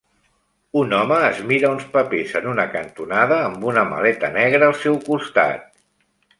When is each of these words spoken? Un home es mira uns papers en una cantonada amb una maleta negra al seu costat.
Un 0.79 0.95
home 0.99 1.19
es 1.25 1.41
mira 1.51 1.69
uns 1.73 1.83
papers 1.97 2.33
en 2.41 2.49
una 2.53 2.67
cantonada 2.77 3.39
amb 3.53 3.69
una 3.73 3.87
maleta 3.93 4.35
negra 4.41 4.73
al 4.73 4.77
seu 4.89 5.01
costat. 5.13 5.73